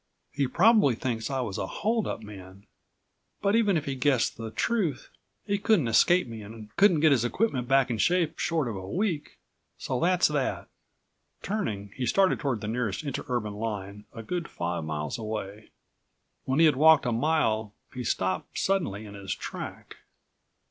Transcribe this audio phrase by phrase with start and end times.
[0.31, 2.65] He probably thinks I was a hold up man,
[3.39, 5.11] but even if he guessed the truth
[5.45, 8.89] he couldn't escape me and couldn't get his equipment back in shape short of a
[8.89, 9.37] week,
[9.77, 10.69] so that's that."
[11.43, 15.69] Turning, he started toward the nearest interurban line a good five miles away.
[16.45, 19.97] When he had walked a mile, he stopped suddenly in his track.